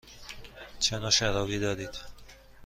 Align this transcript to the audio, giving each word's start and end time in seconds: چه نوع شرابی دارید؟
چه 0.79 0.99
نوع 0.99 1.09
شرابی 1.11 1.59
دارید؟ 1.59 1.97